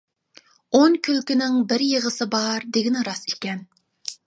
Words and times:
«ئون 0.77 0.95
كۈلكىنىڭ 1.07 1.59
بىر 1.73 1.85
يىغىسى 1.89 2.29
بار» 2.33 2.65
دېگىنى 2.79 3.07
راست 3.11 3.33
ئىكەن. 3.37 3.65